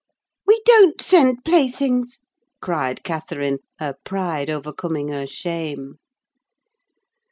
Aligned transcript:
"We 0.47 0.59
don't 0.65 0.99
send 0.99 1.45
playthings," 1.45 2.17
cried 2.59 3.03
Catherine, 3.03 3.59
her 3.77 3.93
pride 4.03 4.49
overcoming 4.49 5.09
her 5.09 5.27
shame. 5.27 5.99